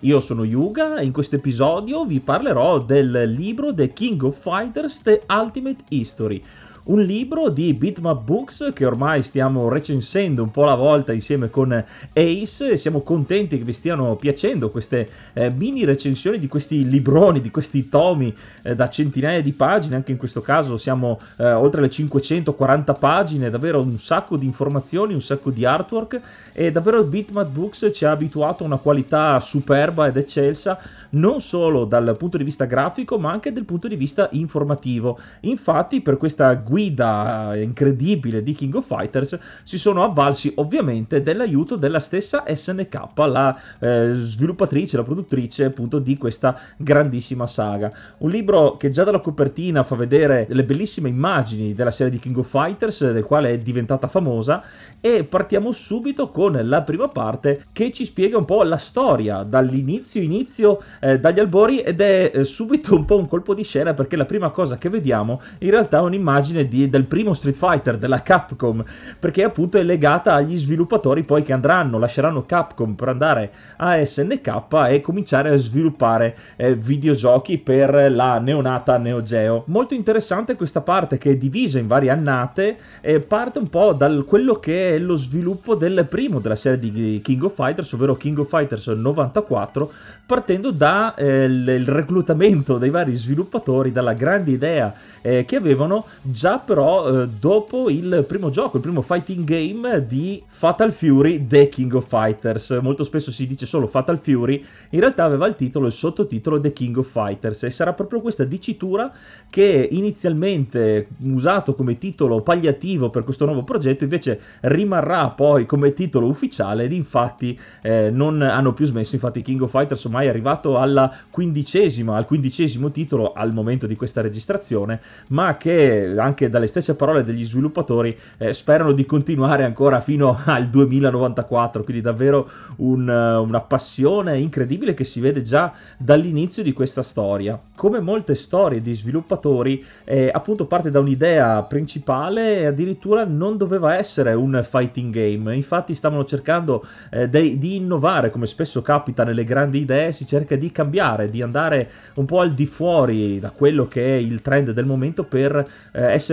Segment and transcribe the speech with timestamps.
[0.00, 5.00] Io sono Yuga e in questo episodio vi parlerò del libro The King of Fighters
[5.00, 6.44] The Ultimate History,
[6.86, 11.72] un libro di Bitmap Books che ormai stiamo recensendo un po' alla volta insieme con
[11.72, 17.40] Ace e siamo contenti che vi stiano piacendo queste eh, mini recensioni di questi libroni,
[17.40, 21.80] di questi tomi eh, da centinaia di pagine, anche in questo caso siamo eh, oltre
[21.80, 26.20] le 540 pagine, davvero un sacco di informazioni, un sacco di artwork
[26.52, 30.78] e davvero Bitmap Books ci ha abituato a una qualità superba ed eccelsa
[31.08, 35.18] non solo dal punto di vista grafico ma anche dal punto di vista informativo.
[35.40, 41.76] Infatti per questa guida eh, incredibile di King of Fighters si sono avvalsi ovviamente dell'aiuto
[41.76, 47.90] della stessa SNK, la eh, sviluppatrice, la produttrice appunto di questa grandissima saga.
[48.18, 52.38] Un libro che già dalla copertina fa vedere le bellissime immagini della serie di King
[52.38, 54.62] of Fighters, del quale è diventata famosa,
[55.00, 60.20] e partiamo subito con la prima parte che ci spiega un po' la storia dall'inizio
[60.20, 64.16] inizio eh, dagli albori ed è eh, subito un po' un colpo di scena perché
[64.16, 68.22] la prima cosa che vediamo in realtà è un'immagine di, del primo Street Fighter della
[68.22, 68.84] Capcom
[69.18, 74.64] perché appunto è legata agli sviluppatori poi che andranno, lasceranno Capcom per andare a SNK
[74.88, 79.64] e cominciare a sviluppare eh, videogiochi per la neonata Neo Geo.
[79.66, 84.12] Molto interessante questa parte che è divisa in varie annate e parte un po' da
[84.22, 88.38] quello che è lo sviluppo del primo della serie di King of Fighters, ovvero King
[88.38, 89.90] of Fighters 94,
[90.26, 91.46] partendo da eh,
[91.84, 98.24] reclutamento dei vari sviluppatori, dalla grande idea eh, che avevano già però eh, dopo il
[98.26, 102.78] primo gioco, il primo fighting game di Fatal Fury The King of Fighters.
[102.80, 106.72] Molto spesso si dice solo Fatal Fury, in realtà aveva il titolo, il sottotitolo The
[106.72, 107.64] King of Fighters.
[107.64, 109.12] E sarà proprio questa dicitura
[109.50, 116.26] che inizialmente usato come titolo pagliativo per questo nuovo progetto invece rimarrà poi come titolo
[116.26, 116.84] ufficiale.
[116.84, 121.12] Ed infatti eh, non hanno più smesso, infatti King of Fighters ormai è arrivato alla
[121.30, 127.24] quindicesima, al quindicesimo titolo al momento di questa registrazione, ma che anche dalle stesse parole
[127.24, 134.38] degli sviluppatori eh, sperano di continuare ancora fino al 2094, quindi davvero un, una passione
[134.38, 137.58] incredibile che si vede già dall'inizio di questa storia.
[137.74, 143.96] Come molte storie di sviluppatori, eh, appunto parte da un'idea principale e addirittura non doveva
[143.96, 149.44] essere un fighting game, infatti stavano cercando eh, de- di innovare, come spesso capita nelle
[149.44, 153.86] grandi idee, si cerca di cambiare, di andare un po' al di fuori da quello
[153.86, 156.25] che è il trend del momento per eh, essere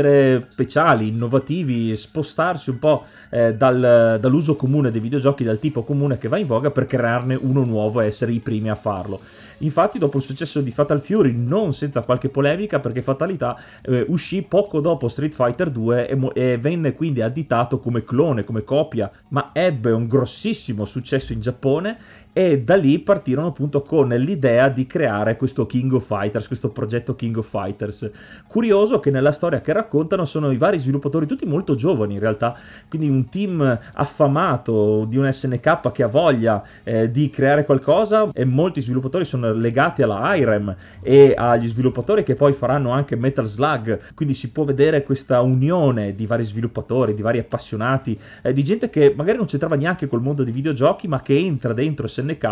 [0.49, 6.27] speciali, innovativi, spostarsi un po' eh, dal, dall'uso comune dei videogiochi, dal tipo comune che
[6.27, 9.19] va in voga per crearne uno nuovo e essere i primi a farlo.
[9.59, 14.41] Infatti, dopo il successo di Fatal Fury, non senza qualche polemica, perché Fatalità eh, uscì
[14.43, 19.09] poco dopo Street Fighter 2 e, mo- e, venne quindi additato come clone, come copia,
[19.29, 21.97] ma ebbe un grossissimo successo in Giappone
[22.33, 27.15] e da lì partirono appunto con l'idea di creare questo King of Fighters, questo progetto
[27.15, 28.09] King of Fighters.
[28.47, 32.55] Curioso che nella storia che raccontano sono i vari sviluppatori, tutti molto giovani in realtà,
[32.89, 38.45] quindi un team affamato di un SNK che ha voglia eh, di creare qualcosa e
[38.45, 44.13] molti sviluppatori sono legati alla IREM e agli sviluppatori che poi faranno anche Metal Slug,
[44.15, 48.89] quindi si può vedere questa unione di vari sviluppatori, di vari appassionati, eh, di gente
[48.89, 52.51] che magari non c'entrava neanche col mondo dei videogiochi ma che entra dentro SNK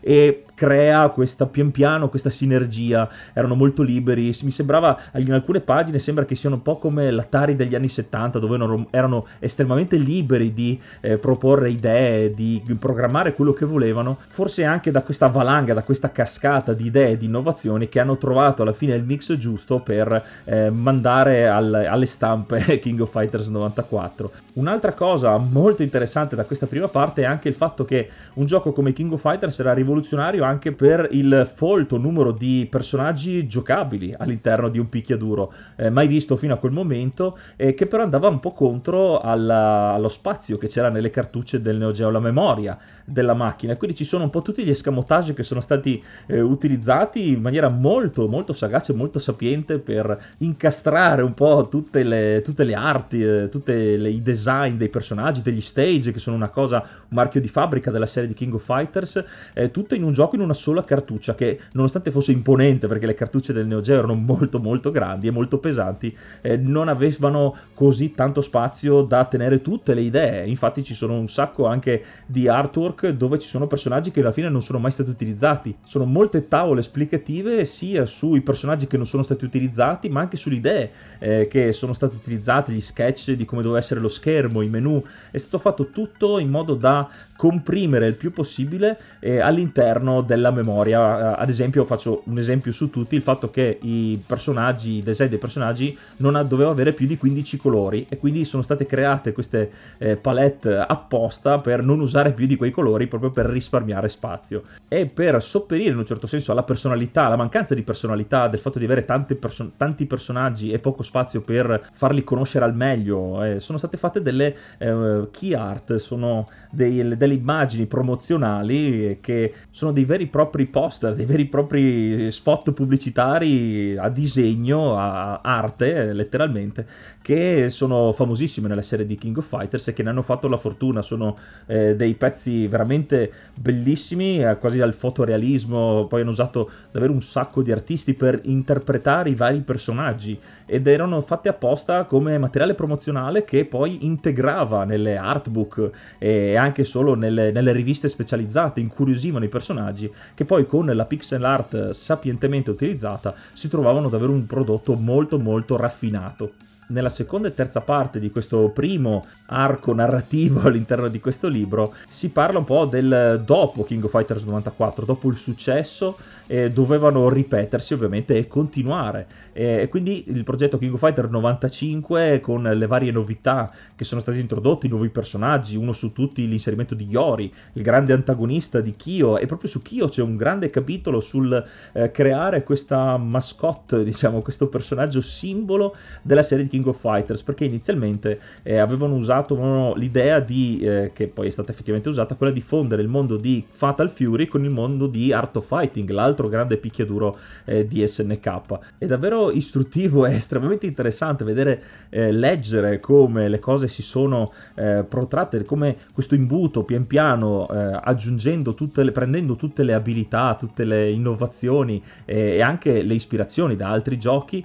[0.00, 3.08] e crea questa pian piano questa sinergia.
[3.32, 4.34] Erano molto liberi.
[4.42, 8.86] Mi sembrava in alcune pagine sembra che siano po' come l'Atari degli anni 70 dove
[8.90, 15.02] erano estremamente liberi di eh, proporre idee, di programmare quello che volevano, forse anche da
[15.02, 19.04] questa valanga, da questa cascata di idee di innovazioni che hanno trovato alla fine il
[19.04, 24.32] mix giusto per eh, mandare al, alle stampe King of Fighters 94.
[24.54, 28.72] Un'altra cosa molto interessante da questa prima parte è anche il fatto che un gioco
[28.72, 34.68] come King of Fighters era rivoluzionario anche per il folto numero di personaggi giocabili all'interno
[34.68, 38.40] di un picchiaduro, eh, mai visto fino a quel momento, eh, che però andava un
[38.40, 43.34] po' contro alla, allo spazio che c'era nelle cartucce del Neo Geo, la memoria della
[43.34, 43.76] macchina.
[43.76, 47.68] Quindi ci sono un po' tutti gli escamotage che sono stati eh, utilizzati in maniera
[47.68, 53.48] molto, molto sagace, molto sapiente per incastrare un po' tutte le, tutte le arti, eh,
[53.48, 57.90] tutti i design dei personaggi, degli stage, che sono una cosa, un marchio di fabbrica
[57.90, 59.24] della serie di King of Fighters,
[59.54, 63.14] eh, tutto in un gioco in una sola cartuccia che nonostante fosse imponente perché le
[63.14, 68.14] cartucce del Neo Geo erano molto molto grandi e molto pesanti, eh, non avevano così
[68.14, 70.46] tanto spazio da tenere tutte le idee.
[70.46, 74.48] Infatti ci sono un sacco anche di artwork dove ci sono personaggi che alla fine
[74.48, 75.76] non sono mai stati utilizzati.
[75.84, 80.56] Sono molte tavole esplicative sia sui personaggi che non sono stati utilizzati, ma anche sulle
[80.56, 84.68] idee eh, che sono state utilizzate, gli sketch di come doveva essere lo schermo, i
[84.68, 85.02] menu.
[85.30, 91.36] È stato fatto tutto in modo da comprimere il più possibile eh, all'interno della memoria.
[91.36, 95.28] Eh, ad esempio, faccio un esempio su tutti: il fatto che i personaggi, i design
[95.28, 99.70] dei personaggi non dovevano avere più di 15 colori e quindi sono state create queste
[99.98, 105.06] eh, palette apposta per non usare più di quei colori proprio per risparmiare spazio e
[105.06, 108.84] per sopperire in un certo senso alla personalità, alla mancanza di personalità del fatto di
[108.84, 109.04] avere
[109.38, 113.42] perso- tanti personaggi e poco spazio per farli conoscere al meglio.
[113.42, 119.92] Eh, sono state fatte delle eh, key art, sono dei, delle immagini promozionali che sono
[119.92, 126.12] dei veri e propri poster, dei veri e propri spot pubblicitari a disegno, a arte
[126.12, 126.86] letteralmente,
[127.20, 130.56] che sono famosissime nella serie di King of Fighters e che ne hanno fatto la
[130.56, 131.02] fortuna.
[131.02, 131.36] Sono
[131.66, 136.06] eh, dei pezzi veramente bellissimi, eh, quasi al fotorealismo.
[136.06, 141.20] Poi hanno usato davvero un sacco di artisti per interpretare i vari personaggi ed erano
[141.20, 147.72] fatti apposta come materiale promozionale che poi integrava nelle artbook e anche solo nelle, nelle
[147.72, 154.08] riviste specializzate, incuriosivano i personaggi che poi con la pixel art sapientemente utilizzata si trovavano
[154.08, 156.52] davvero un prodotto molto molto raffinato
[156.88, 162.30] nella seconda e terza parte di questo primo arco narrativo all'interno di questo libro si
[162.30, 166.16] parla un po' del dopo King of Fighters 94, dopo il successo
[166.46, 169.26] eh, dovevano ripetersi ovviamente e continuare.
[169.52, 174.38] E quindi il progetto King of Fighters 95 con le varie novità che sono state
[174.38, 179.38] introdotte, i nuovi personaggi, uno su tutti l'inserimento di Yori, il grande antagonista di Kyo
[179.38, 184.68] e proprio su Kyo c'è un grande capitolo sul eh, creare questa mascotte, diciamo questo
[184.68, 190.40] personaggio simbolo della serie di King of Fighters perché inizialmente eh, avevano usato avevano l'idea
[190.40, 194.10] di, eh, che poi è stata effettivamente usata, quella di fondere il mondo di Fatal
[194.10, 198.78] Fury con il mondo di Art of Fighting, l'altro grande picchiaduro eh, di SNK.
[198.98, 205.04] È davvero istruttivo e estremamente interessante vedere, eh, leggere come le cose si sono eh,
[205.08, 210.84] protratte, come questo imbuto pian piano eh, aggiungendo tutte le, prendendo tutte le abilità, tutte
[210.84, 214.64] le innovazioni e anche le ispirazioni da altri giochi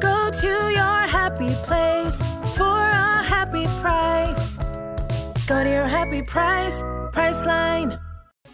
[0.00, 2.18] Go to your happy place
[2.54, 4.58] for a happy price.
[5.46, 6.82] Go to your happy price,
[7.12, 7.98] Priceline.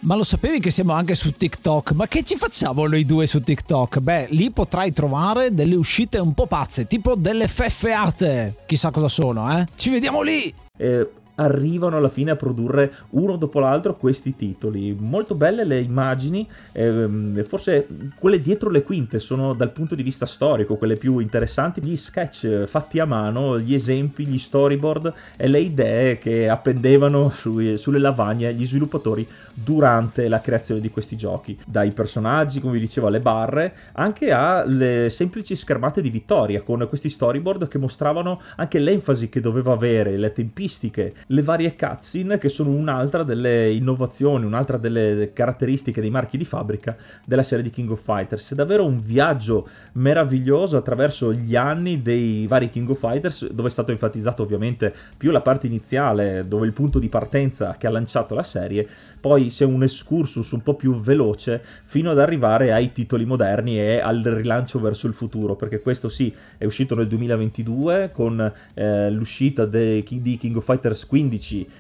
[0.02, 1.92] Ma lo sapevi che siamo anche su TikTok?
[1.92, 3.98] Ma che ci facciamo noi due su TikTok?
[3.98, 8.54] Beh, lì potrai trovare delle uscite un po' pazze, tipo delle feffeate.
[8.66, 9.66] Chissà cosa sono, eh?
[9.76, 10.52] Ci vediamo lì!
[10.78, 11.06] Eh,
[11.40, 14.96] arrivano alla fine a produrre uno dopo l'altro questi titoli.
[14.98, 20.26] Molto belle le immagini, ehm, forse quelle dietro le quinte sono dal punto di vista
[20.26, 25.60] storico quelle più interessanti, gli sketch fatti a mano, gli esempi, gli storyboard e le
[25.60, 31.92] idee che appendevano sui, sulle lavagne gli sviluppatori durante la creazione di questi giochi, dai
[31.92, 37.68] personaggi, come vi dicevo, alle barre, anche alle semplici schermate di vittoria con questi storyboard
[37.68, 43.22] che mostravano anche l'enfasi che doveva avere, le tempistiche, le varie cutscene che sono un'altra
[43.22, 48.52] delle innovazioni, un'altra delle caratteristiche dei marchi di fabbrica della serie di King of Fighters.
[48.52, 53.70] È davvero un viaggio meraviglioso attraverso gli anni dei vari King of Fighters, dove è
[53.70, 58.34] stato enfatizzato ovviamente più la parte iniziale, dove il punto di partenza che ha lanciato
[58.34, 58.86] la serie,
[59.20, 64.00] poi c'è un excursus un po' più veloce fino ad arrivare ai titoli moderni e
[64.00, 69.64] al rilancio verso il futuro, perché questo sì è uscito nel 2022 con eh, l'uscita
[69.64, 71.19] di King of Fighters 15,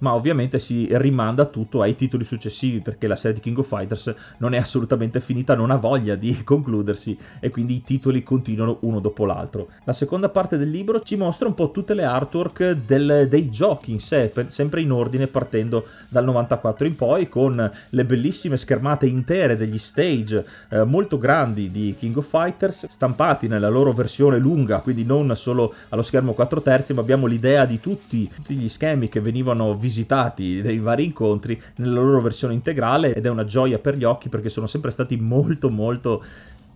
[0.00, 4.14] ma ovviamente si rimanda tutto ai titoli successivi perché la serie di King of Fighters
[4.38, 9.00] non è assolutamente finita, non ha voglia di concludersi e quindi i titoli continuano uno
[9.00, 9.68] dopo l'altro.
[9.84, 13.92] La seconda parte del libro ci mostra un po' tutte le artwork del, dei giochi
[13.92, 19.56] in sé, sempre in ordine partendo dal 94 in poi con le bellissime schermate intere
[19.56, 25.04] degli stage eh, molto grandi di King of Fighters stampati nella loro versione lunga, quindi
[25.04, 29.20] non solo allo schermo 4 terzi, ma abbiamo l'idea di tutti, tutti gli schemi che
[29.30, 34.04] venivano visitati dei vari incontri nella loro versione integrale ed è una gioia per gli
[34.04, 36.22] occhi perché sono sempre stati molto molto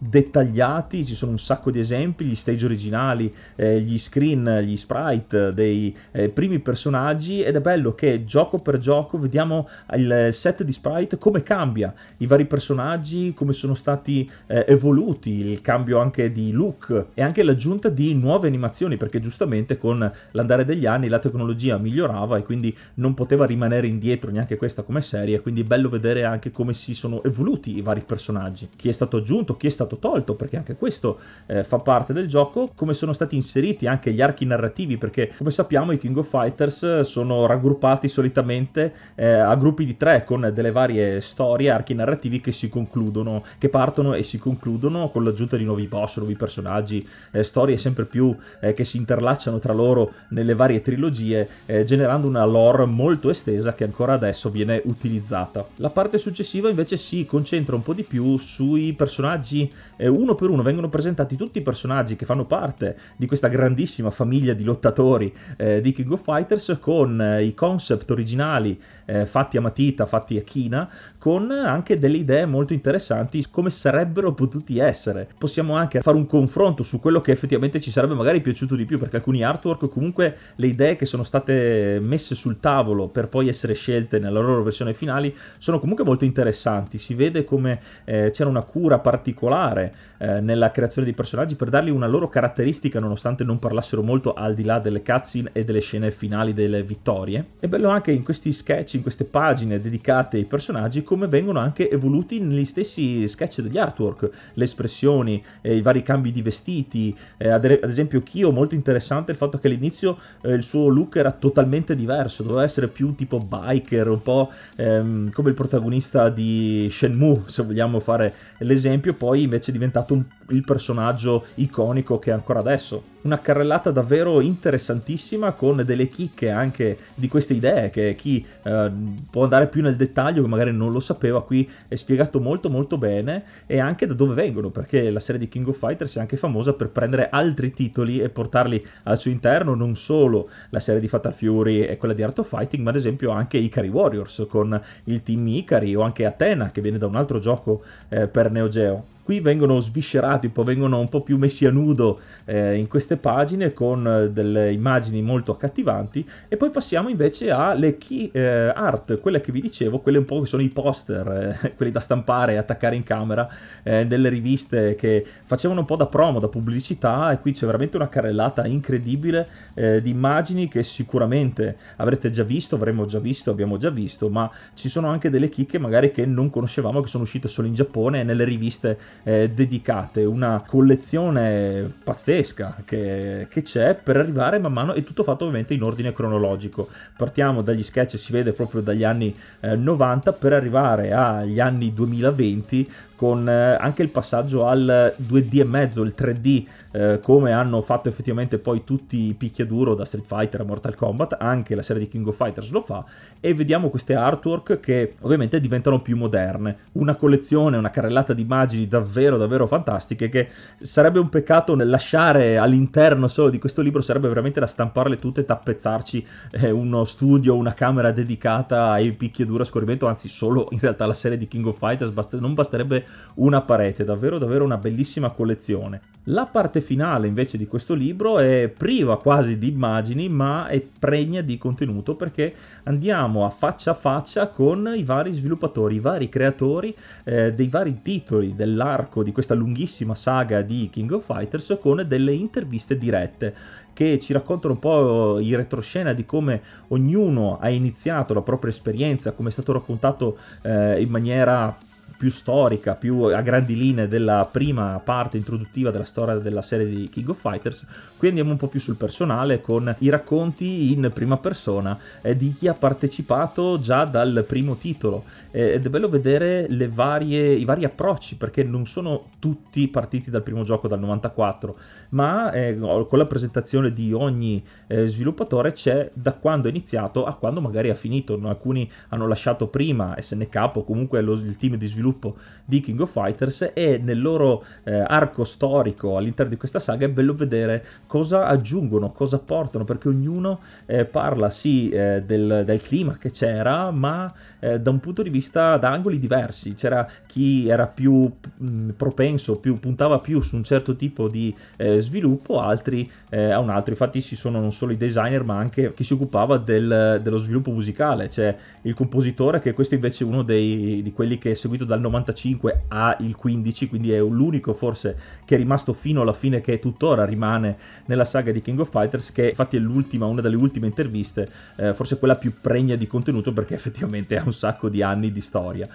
[0.09, 5.53] dettagliati, ci sono un sacco di esempi, gli stage originali, eh, gli screen, gli sprite
[5.55, 10.73] dei eh, primi personaggi ed è bello che gioco per gioco vediamo il set di
[10.73, 16.53] sprite come cambia, i vari personaggi come sono stati eh, evoluti, il cambio anche di
[16.53, 21.79] look e anche l'aggiunta di nuove animazioni perché giustamente con l'andare degli anni la tecnologia
[21.79, 26.25] migliorava e quindi non poteva rimanere indietro neanche questa come serie, quindi è bello vedere
[26.25, 29.94] anche come si sono evoluti i vari personaggi, chi è stato aggiunto, chi è stato
[29.95, 34.13] stato tolto, perché anche questo eh, fa parte del gioco, come sono stati inseriti anche
[34.13, 39.55] gli archi narrativi, perché come sappiamo i King of Fighters sono raggruppati solitamente eh, a
[39.57, 44.23] gruppi di tre con delle varie storie, archi narrativi che si concludono, che partono e
[44.23, 48.85] si concludono con l'aggiunta di nuovi boss, nuovi personaggi, eh, storie sempre più eh, che
[48.85, 54.15] si interlacciano tra loro nelle varie trilogie, eh, generando una lore molto estesa che ancora
[54.15, 55.67] adesso viene utilizzata.
[55.77, 60.51] La parte successiva invece si concentra un po' di più sui personaggi eh, uno per
[60.51, 65.33] uno vengono presentati tutti i personaggi che fanno parte di questa grandissima famiglia di lottatori
[65.57, 70.37] eh, di King of Fighters con eh, i concept originali eh, fatti a matita, fatti
[70.37, 70.89] a china,
[71.19, 75.29] con anche delle idee molto interessanti come sarebbero potuti essere.
[75.39, 78.99] Possiamo anche fare un confronto su quello che effettivamente ci sarebbe magari piaciuto di più,
[78.99, 83.75] perché alcuni artwork comunque le idee che sono state messe sul tavolo per poi essere
[83.75, 86.99] scelte nella loro versione finali sono comunque molto interessanti.
[86.99, 91.91] Si vede come eh, c'era una cura particolare eh, nella creazione dei personaggi per dargli
[91.91, 96.11] una loro caratteristica nonostante non parlassero molto al di là delle cutscene e delle scene
[96.11, 97.45] finali delle vittorie.
[97.59, 101.91] È bello anche in questi sketch, in queste pagine dedicate ai personaggi, come vengono anche
[101.91, 107.49] evoluti negli stessi sketch degli artwork, le espressioni, eh, i vari cambi di vestiti, eh,
[107.49, 111.33] ad, ad, esempio Kyo molto interessante il fatto che all'inizio eh, il suo look era
[111.33, 117.43] totalmente diverso, doveva essere più tipo biker, un po' ehm, come il protagonista di Shenmue,
[117.47, 123.13] se vogliamo fare l'esempio, poi invece diventato un, il personaggio iconico che è ancora adesso.
[123.25, 128.93] Una carrellata davvero interessantissima con delle chicche anche di queste idee che chi eh,
[129.31, 132.99] può andare più nel dettaglio che magari non lo sapeva qui è spiegato molto molto
[132.99, 136.37] bene e anche da dove vengono perché la serie di King of Fighters è anche
[136.37, 141.09] famosa per prendere altri titoli e portarli al suo interno non solo la serie di
[141.09, 144.79] Fatal Fury e quella di Art of Fighting ma ad esempio anche Ikari Warriors con
[145.05, 148.69] il team Ikari o anche Athena che viene da un altro gioco eh, per Neo
[148.69, 153.17] Geo Qui vengono sviscerati, poi vengono un po' più messi a nudo eh, in queste
[153.17, 159.19] pagine con eh, delle immagini molto accattivanti e poi passiamo invece alle key eh, art,
[159.21, 162.53] quelle che vi dicevo, quelle un po' che sono i poster, eh, quelli da stampare
[162.53, 163.49] e attaccare in camera
[163.83, 167.97] eh, delle riviste che facevano un po' da promo, da pubblicità e qui c'è veramente
[167.97, 173.79] una carrellata incredibile eh, di immagini che sicuramente avrete già visto, avremmo già visto, abbiamo
[173.79, 177.49] già visto, ma ci sono anche delle chicche magari che non conoscevamo, che sono uscite
[177.49, 184.17] solo in Giappone e nelle riviste eh, dedicate, una collezione pazzesca che, che, c'è per
[184.17, 186.89] arrivare man mano, è tutto fatto ovviamente in ordine cronologico.
[187.17, 192.89] Partiamo dagli sketch, si vede proprio dagli anni eh, 90 per arrivare agli anni 2020
[193.17, 198.09] con eh, anche il passaggio al 2D e mezzo, il 3D, eh, come hanno fatto
[198.09, 202.09] effettivamente poi tutti i picchiaduro da Street Fighter a Mortal Kombat, anche la serie di
[202.09, 203.05] King of Fighters lo fa,
[203.41, 206.77] e vediamo queste artwork che ovviamente diventano più moderne.
[206.93, 209.04] Una collezione, una carrellata di immagini davvero,
[209.39, 210.49] davvero fantastiche che
[210.81, 215.45] sarebbe un peccato lasciare all'interno solo di questo libro, sarebbe veramente da stamparle tutte e
[215.45, 221.07] tappezzarci eh, uno studio, una camera dedicata ai picchiaduro a scorrimento, anzi solo in realtà
[221.07, 225.31] la serie di King of Fighters bast- non basterebbe una parete, davvero davvero una bellissima
[225.31, 226.01] collezione.
[226.29, 231.43] La parte finale invece di questo libro è priva quasi di immagini ma è pregna
[231.43, 236.95] di contenuto perché andiamo a faccia a faccia con i vari sviluppatori, i vari creatori
[237.25, 238.55] eh, dei vari titoli
[238.95, 243.55] dell'arco di questa lunghissima saga di King of Fighters con delle interviste dirette
[243.93, 249.33] che ci raccontano un po' in retroscena di come ognuno ha iniziato la propria esperienza,
[249.33, 251.77] come è stato raccontato eh, in maniera
[252.25, 257.07] più storica, più a grandi linee della prima parte introduttiva della storia della serie di
[257.11, 257.85] King of Fighters.
[258.17, 262.55] Qui andiamo un po' più sul personale con i racconti in prima persona eh, di
[262.55, 265.25] chi ha partecipato già dal primo titolo.
[265.51, 270.43] Eh, ed è bello vedere varie, i vari approcci perché non sono tutti partiti dal
[270.43, 271.77] primo gioco dal 94,
[272.11, 277.61] ma eh, con la presentazione di ogni sviluppatore c'è da quando è iniziato a quando
[277.61, 278.41] magari ha finito.
[278.45, 283.01] Alcuni hanno lasciato prima SNK o comunque lo, il team di sviluppo sviluppo di King
[283.01, 287.85] of Fighters e nel loro eh, arco storico all'interno di questa saga è bello vedere
[288.07, 293.91] cosa aggiungono, cosa portano, perché ognuno eh, parla sì eh, del, del, clima che c'era,
[293.91, 296.75] ma eh, da un punto di vista da angoli diversi.
[296.75, 302.01] C'era chi era più mh, propenso, più, puntava più su un certo tipo di eh,
[302.01, 303.93] sviluppo, altri eh, a un altro.
[303.93, 307.71] Infatti ci sono non solo i designer, ma anche chi si occupava del, dello sviluppo
[307.71, 308.29] musicale.
[308.29, 312.01] C'è il compositore, che questo invece è uno dei, di quelli che è seguito dal
[312.01, 317.25] 95 al 15, quindi è l'unico forse che è rimasto fino alla fine, che tuttora
[317.25, 321.47] rimane nella saga di King of Fighters, che infatti è l'ultima, una delle ultime interviste,
[321.77, 325.41] eh, forse quella più pregna di contenuto perché effettivamente ha un sacco di anni di
[325.41, 325.89] storia.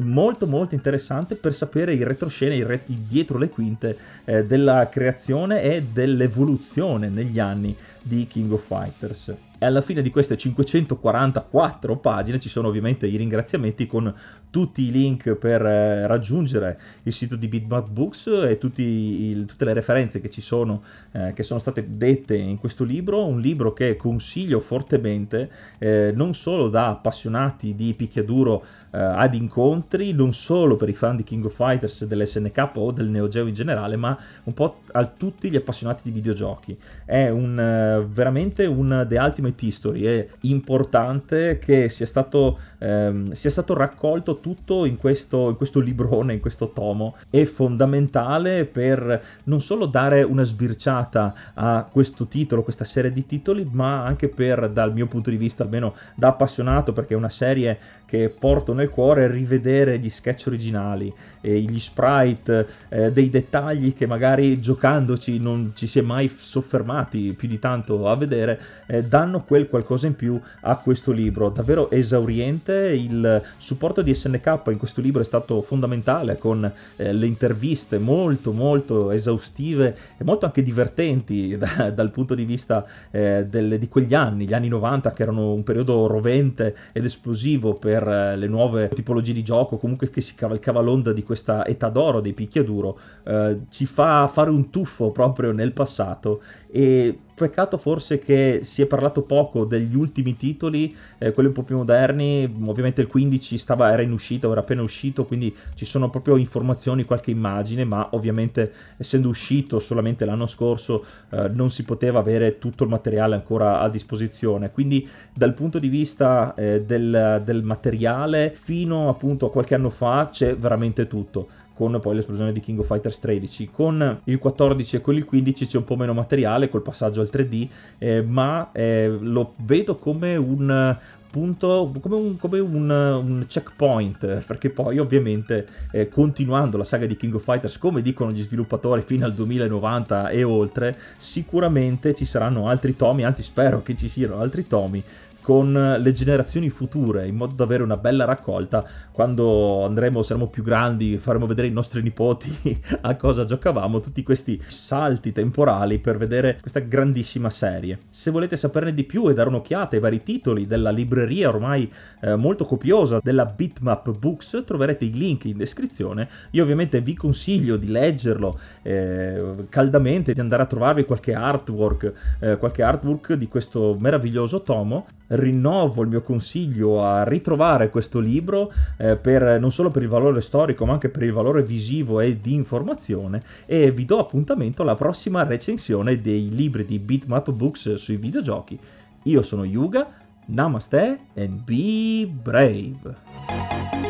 [0.00, 5.62] Molto molto interessante per sapere il retroscena, il re- dietro le quinte eh, della creazione
[5.62, 9.34] e dell'evoluzione negli anni di King of Fighters.
[9.58, 14.14] E alla fine di queste 544 pagine ci sono ovviamente i ringraziamenti con
[14.50, 19.72] tutti i link per eh, raggiungere il sito di Bitmap Books e il, tutte le
[19.72, 20.82] referenze che ci sono,
[21.12, 23.26] eh, che sono state dette in questo libro.
[23.26, 30.12] Un libro che consiglio fortemente, eh, non solo da appassionati di picchiaduro eh, ad incontri,
[30.12, 33.54] non solo per i fan di King of Fighters, dell'SNK o del Neo Geo in
[33.54, 36.78] generale, ma un po' a tutti gli appassionati di videogiochi.
[37.04, 43.32] È un, eh, veramente un The Ultimate Ultimate History è importante che sia stato, ehm,
[43.32, 47.16] sia stato raccolto tutto in questo, in questo librone, in questo tomo.
[47.30, 53.68] È fondamentale per non solo dare una sbirciata a questo titolo, questa serie di titoli,
[53.70, 57.78] ma anche per, dal mio punto di vista, almeno da appassionato, perché è una serie
[58.06, 64.06] che porto nel cuore, rivedere gli sketch originali, e gli sprite, eh, dei dettagli che
[64.06, 69.42] magari giocandoci non ci si è mai soffermati più di tanto a vedere, eh, danno
[69.42, 71.48] quel qualcosa in più a questo libro.
[71.50, 77.26] Davvero esauriente, il supporto di SNK in questo libro è stato fondamentale con eh, le
[77.26, 83.78] interviste molto molto esaustive e molto anche divertenti da, dal punto di vista eh, delle,
[83.78, 88.36] di quegli anni, gli anni 90 che erano un periodo rovente ed esplosivo per eh,
[88.36, 92.32] le nuove tipologie di gioco, comunque che si cavalcava l'onda di questa età d'oro dei
[92.32, 98.80] picchiaduro, eh, ci fa fare un tuffo proprio nel passato e Peccato forse che si
[98.80, 103.58] è parlato poco degli ultimi titoli, eh, quelli un po' più moderni, ovviamente il 15
[103.58, 108.08] stava, era in uscita, era appena uscito, quindi ci sono proprio informazioni, qualche immagine, ma
[108.12, 113.80] ovviamente essendo uscito solamente l'anno scorso eh, non si poteva avere tutto il materiale ancora
[113.80, 114.70] a disposizione.
[114.70, 120.26] Quindi dal punto di vista eh, del, del materiale, fino appunto a qualche anno fa
[120.30, 123.70] c'è veramente tutto con poi l'esplosione di King of Fighters 13.
[123.70, 127.28] Con il 14 e con il 15 c'è un po' meno materiale col passaggio al
[127.30, 130.96] 3D, eh, ma eh, lo vedo come un
[131.36, 137.14] punto, come un, come un, un checkpoint, perché poi ovviamente eh, continuando la saga di
[137.14, 142.68] King of Fighters, come dicono gli sviluppatori, fino al 2090 e oltre, sicuramente ci saranno
[142.68, 145.02] altri tomi, anzi spero che ci siano altri tomi
[145.46, 150.64] con le generazioni future, in modo da avere una bella raccolta quando andremo, saremo più
[150.64, 156.58] grandi, faremo vedere ai nostri nipoti a cosa giocavamo, tutti questi salti temporali per vedere
[156.60, 157.96] questa grandissima serie.
[158.10, 161.88] Se volete saperne di più e dare un'occhiata ai vari titoli della libreria ormai
[162.22, 166.28] eh, molto copiosa della Bitmap Books, troverete i link in descrizione.
[166.50, 172.56] Io ovviamente vi consiglio di leggerlo eh, caldamente, di andare a trovarvi qualche artwork, eh,
[172.56, 175.06] qualche artwork di questo meraviglioso tomo
[175.36, 180.40] rinnovo il mio consiglio a ritrovare questo libro eh, per, non solo per il valore
[180.40, 184.94] storico ma anche per il valore visivo e di informazione e vi do appuntamento alla
[184.94, 188.78] prossima recensione dei libri di Bitmap Books sui videogiochi.
[189.24, 190.08] Io sono Yuga,
[190.46, 194.05] namaste and be brave.